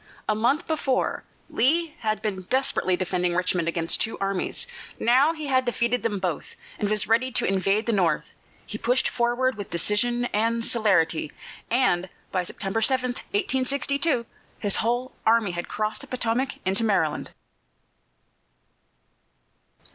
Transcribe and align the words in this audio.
A 0.27 0.33
month 0.33 0.65
before, 0.65 1.25
Lee 1.47 1.93
had 1.99 2.23
been 2.23 2.41
desperately 2.49 2.97
defending 2.97 3.35
Richmond 3.35 3.67
against 3.67 4.01
two 4.01 4.17
armies; 4.17 4.65
now 4.97 5.31
he 5.31 5.45
had 5.45 5.63
defeated 5.63 6.01
them 6.01 6.17
both 6.17 6.55
and 6.79 6.89
was 6.89 7.07
ready 7.07 7.31
to 7.33 7.45
invade 7.45 7.85
the 7.85 7.91
North. 7.91 8.33
He 8.65 8.79
pushed 8.79 9.07
forward 9.07 9.53
with 9.57 9.69
decision 9.69 10.25
and 10.33 10.65
celerity, 10.65 11.31
and 11.69 12.09
by 12.31 12.43
September 12.43 12.81
7, 12.81 13.11
1862, 13.11 14.25
his 14.57 14.77
whole 14.77 15.11
army 15.23 15.51
had 15.51 15.67
crossed 15.67 16.01
the 16.01 16.07
Potomac 16.07 16.53
into 16.65 16.83
Maryland. 16.83 17.29